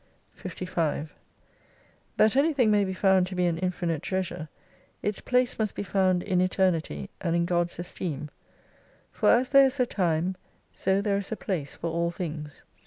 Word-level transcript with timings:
55 0.31 1.13
That 2.17 2.35
anything 2.35 2.71
may 2.71 2.83
be 2.85 2.93
found 2.95 3.27
to 3.27 3.35
be 3.35 3.45
an 3.45 3.59
infinite 3.59 4.01
treasure, 4.01 4.49
its 5.03 5.21
place 5.21 5.59
must 5.59 5.75
be 5.75 5.83
found 5.83 6.23
in 6.23 6.41
Eternity 6.41 7.11
and 7.21 7.35
in 7.35 7.45
God's 7.45 7.77
esteem. 7.77 8.31
For 9.11 9.29
as 9.29 9.49
there 9.49 9.67
is 9.67 9.79
a 9.79 9.85
time, 9.85 10.37
so 10.71 11.01
there 11.03 11.17
is 11.17 11.31
a 11.31 11.37
place 11.37 11.75
for 11.75 11.91
all 11.91 12.09
things. 12.09 12.63